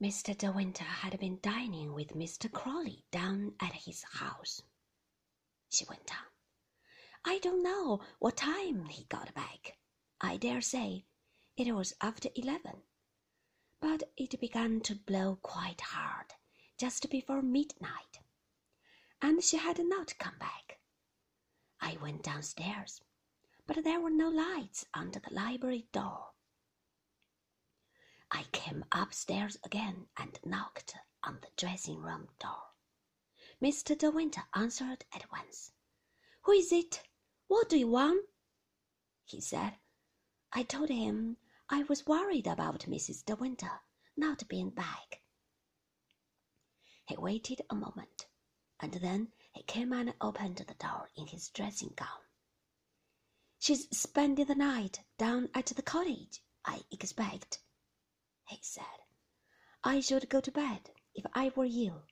Mr. 0.00 0.36
De 0.38 0.52
Winter 0.52 0.84
had 0.84 1.18
been 1.18 1.40
dining 1.42 1.92
with 1.92 2.14
Mr. 2.14 2.50
Crawley 2.52 3.04
down 3.10 3.56
at 3.58 3.72
his 3.72 4.04
house. 4.04 4.62
She 5.68 5.84
went 5.86 6.12
on. 6.12 6.24
I 7.24 7.40
don't 7.40 7.64
know 7.64 8.00
what 8.20 8.36
time 8.36 8.86
he 8.86 9.04
got 9.04 9.34
back. 9.34 9.76
I 10.20 10.36
dare 10.36 10.60
say 10.60 11.04
it 11.56 11.72
was 11.74 11.94
after 12.00 12.28
eleven. 12.36 12.84
But 13.80 14.04
it 14.16 14.38
began 14.40 14.82
to 14.82 14.94
blow 14.94 15.36
quite 15.42 15.80
hard 15.80 16.34
just 16.76 17.10
before 17.10 17.42
midnight, 17.42 18.20
and 19.20 19.42
she 19.42 19.56
had 19.56 19.80
not 19.84 20.16
come 20.18 20.38
back. 20.38 20.78
I 21.80 21.96
went 21.96 22.22
downstairs, 22.22 23.02
but 23.66 23.82
there 23.82 24.00
were 24.00 24.10
no 24.10 24.28
lights 24.28 24.86
under 24.94 25.18
the 25.18 25.34
library 25.34 25.88
door. 25.90 26.34
I 28.30 28.44
came 28.52 28.84
upstairs 28.92 29.56
again 29.64 30.08
and 30.16 30.38
knocked 30.44 30.94
on 31.22 31.40
the 31.40 31.48
dressing 31.56 32.02
room 32.02 32.28
door. 32.38 32.72
Mr. 33.62 33.96
De 33.96 34.10
Winter 34.10 34.42
answered 34.54 35.04
at 35.12 35.30
once. 35.32 35.72
Who 36.42 36.52
is 36.52 36.70
it? 36.70 37.02
What 37.46 37.68
do 37.68 37.78
you 37.78 37.88
want? 37.88 38.26
He 39.24 39.40
said. 39.40 39.78
I 40.52 40.62
told 40.62 40.90
him 40.90 41.38
I 41.68 41.82
was 41.84 42.06
worried 42.06 42.46
about 42.46 42.80
Mrs. 42.80 43.24
De 43.24 43.34
Winter 43.34 43.80
not 44.16 44.46
being 44.48 44.70
back. 44.70 45.22
He 47.06 47.16
waited 47.16 47.62
a 47.70 47.74
moment, 47.74 48.26
and 48.80 48.92
then 48.94 49.32
he 49.52 49.62
came 49.62 49.92
and 49.92 50.14
opened 50.20 50.56
the 50.58 50.74
door 50.74 51.08
in 51.16 51.26
his 51.28 51.48
dressing 51.48 51.94
gown. 51.96 52.20
She's 53.58 53.88
spending 53.96 54.46
the 54.46 54.54
night 54.54 55.00
down 55.16 55.48
at 55.54 55.66
the 55.66 55.82
cottage, 55.82 56.42
I 56.64 56.82
expect 56.90 57.60
he 58.48 58.58
said. 58.62 58.84
I 59.84 60.00
should 60.00 60.28
go 60.28 60.40
to 60.40 60.50
bed 60.50 60.90
if 61.14 61.26
I 61.34 61.50
were 61.50 61.64
you. 61.64 62.02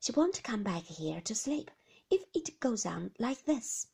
She 0.00 0.12
won't 0.12 0.42
come 0.42 0.62
back 0.62 0.82
here 0.82 1.20
to 1.20 1.34
sleep 1.34 1.70
if 2.10 2.24
it 2.34 2.60
goes 2.60 2.84
on 2.84 3.12
like 3.18 3.44
this. 3.44 3.86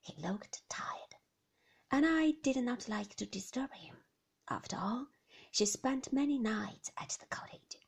He 0.00 0.14
looked 0.22 0.62
tired, 0.68 1.16
and 1.90 2.06
I 2.06 2.32
did 2.42 2.56
not 2.58 2.88
like 2.88 3.16
to 3.16 3.26
disturb 3.26 3.72
him. 3.72 3.96
After 4.48 4.76
all, 4.76 5.08
she 5.50 5.66
spent 5.66 6.12
many 6.12 6.38
nights 6.38 6.92
at 6.96 7.16
the 7.20 7.26
cottage, 7.26 7.78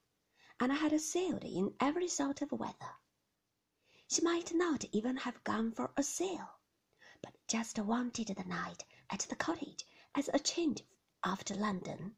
and 0.58 0.72
I 0.72 0.76
had 0.76 1.00
sailed 1.00 1.44
in 1.44 1.74
every 1.80 2.08
sort 2.08 2.42
of 2.42 2.50
weather. 2.50 2.96
She 4.08 4.22
might 4.22 4.52
not 4.54 4.84
even 4.90 5.18
have 5.18 5.44
gone 5.44 5.70
for 5.72 5.92
a 5.96 6.02
sail, 6.02 6.58
but 7.22 7.36
just 7.46 7.78
wanted 7.78 8.28
the 8.28 8.44
night 8.44 8.84
at 9.10 9.20
the 9.20 9.36
cottage 9.36 9.84
as 10.14 10.28
a 10.32 10.38
change 10.38 10.82
after 11.22 11.54
London. 11.54 12.16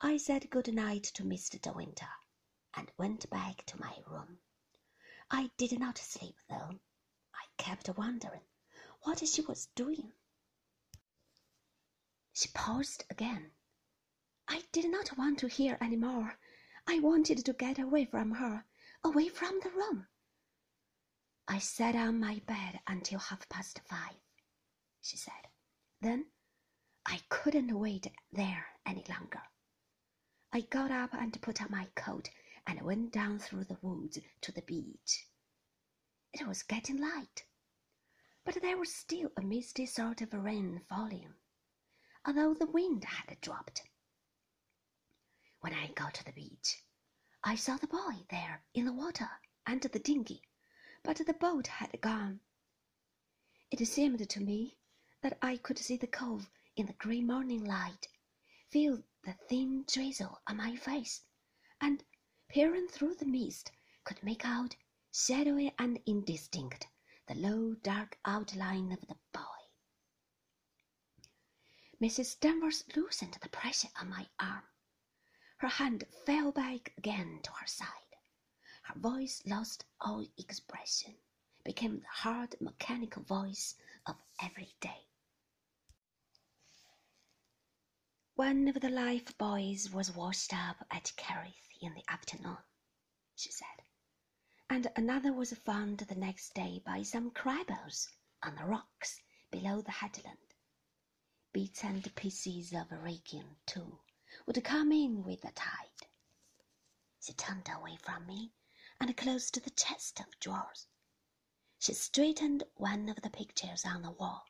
I 0.00 0.18
said 0.18 0.50
good 0.50 0.72
night 0.74 1.04
to 1.14 1.24
Mr. 1.24 1.60
De 1.60 1.72
Winter 1.72 2.08
and 2.74 2.92
went 2.98 3.30
back 3.30 3.64
to 3.66 3.80
my 3.80 3.96
room. 4.06 4.40
I 5.30 5.50
did 5.56 5.78
not 5.80 5.96
sleep, 5.96 6.36
though. 6.50 6.80
I 7.34 7.46
kept 7.56 7.88
wondering 7.96 8.42
what 9.02 9.26
she 9.26 9.40
was 9.40 9.66
doing. 9.74 10.12
She 12.34 12.48
paused 12.52 13.04
again. 13.08 13.52
I 14.46 14.64
did 14.70 14.90
not 14.90 15.16
want 15.16 15.38
to 15.38 15.48
hear 15.48 15.78
any 15.80 15.96
more. 15.96 16.38
I 16.86 17.00
wanted 17.00 17.44
to 17.44 17.52
get 17.54 17.78
away 17.78 18.04
from 18.04 18.32
her, 18.32 18.66
away 19.02 19.30
from 19.30 19.60
the 19.60 19.70
room. 19.70 20.08
I 21.48 21.58
sat 21.58 21.96
on 21.96 22.20
my 22.20 22.40
bed 22.40 22.80
until 22.86 23.18
half 23.18 23.48
past 23.48 23.80
five, 23.88 24.20
she 25.00 25.16
said. 25.16 25.48
Then 26.02 26.26
I 27.06 27.22
couldn't 27.30 27.78
wait 27.78 28.12
there 28.30 28.66
any 28.84 29.04
longer. 29.08 29.42
I 30.56 30.60
got 30.62 30.90
up 30.90 31.12
and 31.12 31.38
put 31.42 31.60
on 31.60 31.70
my 31.70 31.86
coat 31.96 32.30
and 32.66 32.80
went 32.80 33.12
down 33.12 33.38
through 33.38 33.64
the 33.64 33.76
woods 33.82 34.18
to 34.40 34.52
the 34.52 34.62
beach. 34.62 35.26
It 36.32 36.48
was 36.48 36.62
getting 36.62 36.96
light, 36.96 37.44
but 38.42 38.62
there 38.62 38.78
was 38.78 38.90
still 38.90 39.30
a 39.36 39.42
misty 39.42 39.84
sort 39.84 40.22
of 40.22 40.32
rain 40.32 40.80
falling, 40.88 41.34
although 42.24 42.54
the 42.54 42.64
wind 42.64 43.04
had 43.04 43.38
dropped. 43.42 43.82
When 45.60 45.74
I 45.74 45.88
got 45.88 46.14
to 46.14 46.24
the 46.24 46.32
beach, 46.32 46.82
I 47.44 47.54
saw 47.54 47.76
the 47.76 47.86
buoy 47.86 48.24
there 48.30 48.62
in 48.72 48.86
the 48.86 48.94
water 48.94 49.28
and 49.66 49.82
the 49.82 49.98
dinghy, 49.98 50.40
but 51.02 51.18
the 51.18 51.34
boat 51.34 51.66
had 51.66 52.00
gone. 52.00 52.40
It 53.70 53.86
seemed 53.86 54.26
to 54.26 54.40
me 54.40 54.78
that 55.20 55.36
I 55.42 55.58
could 55.58 55.76
see 55.76 55.98
the 55.98 56.06
cove 56.06 56.48
in 56.76 56.86
the 56.86 56.94
grey 56.94 57.20
morning 57.20 57.62
light, 57.62 58.08
feel 58.70 59.02
the 59.26 59.34
thin 59.48 59.84
drizzle 59.92 60.40
on 60.46 60.56
my 60.56 60.76
face, 60.76 61.22
and, 61.80 62.04
peering 62.48 62.86
through 62.86 63.16
the 63.16 63.26
mist, 63.26 63.72
could 64.04 64.22
make 64.22 64.44
out, 64.44 64.76
shadowy 65.12 65.74
and 65.80 65.98
indistinct, 66.06 66.86
the 67.26 67.34
low 67.34 67.74
dark 67.74 68.16
outline 68.24 68.92
of 68.92 69.00
the 69.08 69.16
buoy. 69.32 69.42
Mrs. 72.00 72.38
Danvers 72.38 72.84
loosened 72.94 73.36
the 73.42 73.48
pressure 73.48 73.88
on 74.00 74.08
my 74.10 74.28
arm. 74.38 74.62
Her 75.56 75.68
hand 75.68 76.04
fell 76.24 76.52
back 76.52 76.92
again 76.96 77.40
to 77.42 77.50
her 77.50 77.66
side. 77.66 77.88
Her 78.82 79.00
voice 79.00 79.42
lost 79.44 79.86
all 80.00 80.24
expression, 80.38 81.16
became 81.64 81.98
the 81.98 82.06
hard 82.08 82.54
mechanical 82.60 83.24
voice 83.24 83.74
of 84.06 84.14
every 84.40 84.76
day. 84.80 85.08
One 88.38 88.68
of 88.68 88.80
the 88.80 88.90
life 88.90 89.36
buoys 89.38 89.90
was 89.90 90.12
washed 90.12 90.52
up 90.52 90.84
at 90.90 91.10
Kerrith 91.16 91.70
in 91.80 91.94
the 91.94 92.04
afternoon, 92.06 92.58
she 93.34 93.50
said, 93.50 93.82
and 94.68 94.92
another 94.94 95.32
was 95.32 95.54
found 95.54 96.00
the 96.00 96.14
next 96.14 96.52
day 96.52 96.82
by 96.84 97.02
some 97.02 97.30
crabbers 97.30 98.10
on 98.42 98.56
the 98.56 98.66
rocks 98.66 99.22
below 99.50 99.80
the 99.80 99.90
headland. 99.90 100.52
Bits 101.54 101.82
and 101.82 102.14
pieces 102.14 102.74
of 102.74 102.92
rigging, 102.92 103.56
too, 103.64 104.00
would 104.44 104.62
come 104.62 104.92
in 104.92 105.24
with 105.24 105.40
the 105.40 105.52
tide. 105.52 106.06
She 107.18 107.32
turned 107.32 107.70
away 107.70 107.96
from 107.96 108.26
me 108.26 108.52
and 109.00 109.16
closed 109.16 109.64
the 109.64 109.70
chest 109.70 110.20
of 110.20 110.38
drawers. 110.40 110.88
She 111.78 111.94
straightened 111.94 112.64
one 112.74 113.08
of 113.08 113.22
the 113.22 113.30
pictures 113.30 113.86
on 113.86 114.02
the 114.02 114.10
wall. 114.10 114.44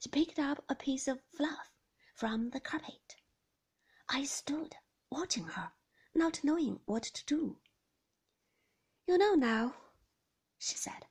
She 0.00 0.08
picked 0.08 0.38
up 0.38 0.64
a 0.66 0.74
piece 0.74 1.06
of 1.06 1.22
fluff 1.36 1.70
from 2.14 2.50
the 2.50 2.58
carpet. 2.58 3.14
I 4.10 4.24
stood 4.24 4.74
watching 5.10 5.44
her, 5.44 5.72
not 6.14 6.42
knowing 6.42 6.80
what 6.86 7.02
to 7.02 7.24
do. 7.26 7.58
You 9.06 9.18
know 9.18 9.34
now, 9.34 9.74
she 10.58 10.76
said, 10.76 11.06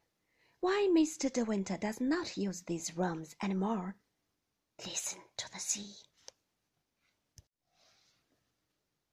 why 0.59 0.89
Mr. 0.91 1.31
De 1.31 1.45
Winter 1.45 1.77
does 1.77 2.01
not 2.01 2.37
use 2.37 2.63
these 2.63 2.97
rooms 2.97 3.35
any 3.41 3.53
more. 3.53 3.95
Listen 4.85 5.21
to 5.37 5.51
the 5.51 5.59
sea. 5.59 5.95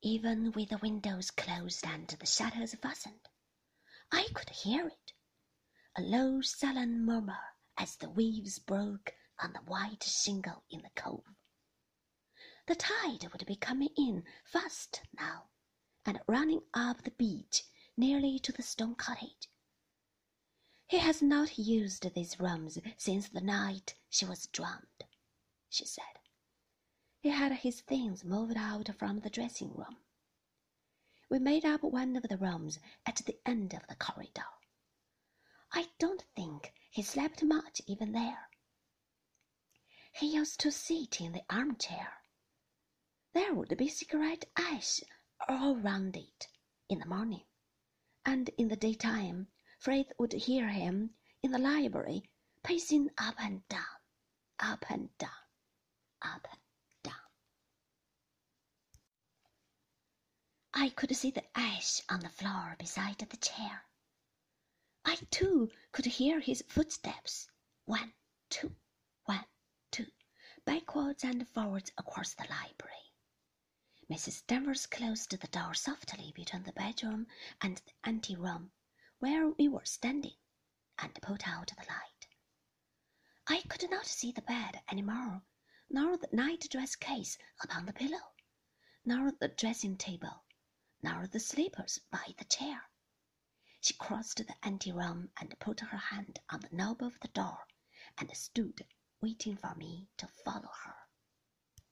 Even 0.03 0.53
with 0.53 0.71
the 0.71 0.78
windows 0.78 1.31
closed 1.31 1.87
and 1.87 2.09
the 2.09 2.27
shutters 2.27 2.75
fastened, 2.75 3.28
I 4.11 4.28
could 4.34 4.50
hear 4.50 4.87
it. 4.89 5.12
A 5.97 6.03
low, 6.03 6.41
sullen 6.41 7.05
murmur 7.05 7.39
as 7.77 7.97
the 7.97 8.11
waves 8.11 8.59
broke 8.59 9.15
on 9.39 9.53
the 9.53 9.61
white 9.61 10.03
shingle 10.03 10.65
in 10.71 10.83
the 10.83 10.91
cove. 10.94 11.34
The 12.67 12.75
tide 12.75 13.31
would 13.31 13.45
be 13.45 13.57
coming 13.57 13.91
in 13.97 14.25
fast 14.43 15.03
now, 15.13 15.51
and 16.07 16.21
running 16.27 16.63
up 16.73 17.03
the 17.03 17.11
beach 17.11 17.65
nearly 17.95 18.39
to 18.39 18.53
the 18.53 18.63
stone 18.63 18.95
cottage. 18.95 19.51
He 20.87 20.97
has 20.99 21.21
not 21.21 21.59
used 21.59 22.15
these 22.15 22.41
rooms 22.41 22.79
since 22.97 23.29
the 23.29 23.43
night 23.43 23.97
she 24.09 24.25
was 24.25 24.47
drowned, 24.47 25.05
she 25.69 25.85
said. 25.85 26.21
He 27.21 27.29
had 27.29 27.53
his 27.53 27.83
things 27.83 28.25
moved 28.25 28.57
out 28.57 28.89
from 28.97 29.21
the 29.21 29.31
dressing 29.31 29.75
room. 29.75 29.99
We 31.29 31.38
made 31.38 31.67
up 31.67 31.83
one 31.83 32.17
of 32.17 32.23
the 32.25 32.38
rooms 32.38 32.79
at 33.05 33.17
the 33.17 33.38
end 33.44 33.75
of 33.75 33.87
the 33.88 33.94
corridor. 33.97 34.47
I 35.71 35.91
don't 35.99 36.25
think 36.35 36.73
he 36.91 37.03
slept 37.03 37.43
much 37.43 37.83
even 37.87 38.12
there. 38.12 38.49
He 40.12 40.35
used 40.35 40.61
to 40.61 40.71
sit 40.71 41.21
in 41.21 41.33
the 41.33 41.44
armchair 41.50 42.24
there 43.35 43.53
would 43.53 43.77
be 43.77 43.89
cigarette 43.89 44.45
ash 44.57 45.01
all 45.49 45.77
round 45.77 46.17
it 46.17 46.49
in 46.89 47.01
the 47.01 47.07
morning, 47.07 47.45
and 48.25 48.49
in 48.57 48.69
the 48.69 48.77
daytime 48.77 49.49
Frith 49.79 50.13
would 50.19 50.33
hear 50.33 50.69
him 50.69 51.11
in 51.43 51.51
the 51.51 51.59
library 51.59 52.31
pacing 52.63 53.11
up 53.19 53.35
and 53.39 53.67
down, 53.69 53.99
up 54.61 54.89
and 54.89 55.19
down, 55.19 55.31
up 56.23 56.47
and 56.49 56.61
down. 57.03 57.15
I 60.73 60.91
could 60.91 61.15
see 61.17 61.33
the 61.33 61.45
ash 61.59 62.01
on 62.09 62.21
the 62.21 62.29
floor 62.29 62.77
beside 62.79 63.19
the 63.19 63.37
chair. 63.37 63.85
I 65.05 65.17
too 65.31 65.71
could 65.93 66.07
hear 66.07 66.41
his 66.41 66.63
footsteps, 66.69 67.49
one, 67.85 68.13
two, 68.49 68.75
one, 69.25 69.45
two, 69.91 70.07
backwards 70.65 71.25
and 71.25 71.47
forwards 71.49 71.91
across 71.99 72.35
the 72.35 72.47
library. 72.49 72.95
Mrs. 74.11 74.47
Danvers 74.47 74.85
closed 74.87 75.31
the 75.31 75.49
door 75.49 75.73
softly 75.73 76.31
between 76.33 76.65
the 76.65 76.73
bedroom 76.73 77.27
and 77.62 77.79
the 77.79 77.93
anteroom 78.05 78.71
where 79.19 79.49
we 79.49 79.67
were 79.67 79.87
standing, 79.87 80.37
and 80.99 81.15
put 81.23 81.49
out 81.49 81.69
the 81.69 81.87
light. 81.89 82.27
I 83.47 83.62
could 83.62 83.91
not 83.91 84.05
see 84.05 84.31
the 84.31 84.43
bed 84.43 84.83
any 84.89 85.01
more, 85.01 85.43
nor 85.89 86.19
the 86.19 86.29
night 86.33 86.69
dress 86.71 86.97
case 86.97 87.39
upon 87.62 87.87
the 87.87 87.95
pillow, 87.95 88.35
nor 89.06 89.33
the 89.33 89.49
dressing 89.49 89.97
table, 89.97 90.45
nor 91.03 91.27
the 91.27 91.41
slippers 91.41 91.99
by 92.11 92.35
the 92.37 92.45
chair. 92.45 92.91
She 93.81 93.95
crossed 93.95 94.37
the 94.37 94.55
anteroom 94.62 95.31
and 95.41 95.59
put 95.59 95.81
her 95.81 95.97
hand 95.97 96.41
on 96.50 96.61
the 96.61 96.77
knob 96.77 97.03
of 97.03 97.19
the 97.21 97.29
door, 97.29 97.67
and 98.19 98.37
stood 98.37 98.87
waiting 99.23 99.57
for 99.57 99.75
me 99.77 100.11
to 100.19 100.29
follow 100.29 100.71
her. 100.85 101.04